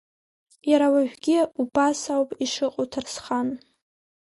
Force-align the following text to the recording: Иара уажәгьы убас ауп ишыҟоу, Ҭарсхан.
Иара 0.71 0.87
уажәгьы 0.93 1.37
убас 1.61 1.99
ауп 2.15 2.29
ишыҟоу, 2.43 2.85
Ҭарсхан. 2.91 3.49